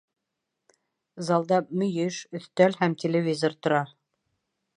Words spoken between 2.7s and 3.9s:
һәм телевизор тора